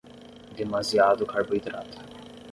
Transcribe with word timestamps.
Demasiado 0.57 1.27
carboidrato 1.27 1.99